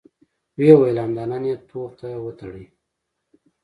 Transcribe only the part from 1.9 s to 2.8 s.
ته وتړئ!